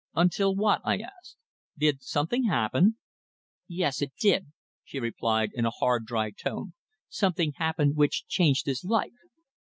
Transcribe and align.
"Until 0.15 0.55
what?" 0.55 0.81
I 0.83 0.97
asked. 0.97 1.37
"Did 1.77 2.01
something 2.01 2.45
happen?" 2.45 2.97
"Yes, 3.67 4.01
it 4.01 4.11
did," 4.19 4.47
she 4.83 4.99
replied 4.99 5.51
in 5.53 5.63
a 5.63 5.69
hard, 5.69 6.07
dry 6.07 6.31
tone. 6.31 6.73
"Something 7.07 7.51
happened 7.57 7.95
which 7.95 8.25
changed 8.25 8.65
his 8.65 8.83
life." 8.83 9.13